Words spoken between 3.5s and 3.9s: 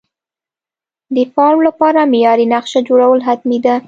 ده.